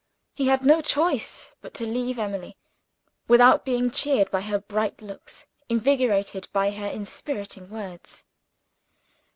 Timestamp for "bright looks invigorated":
4.57-6.47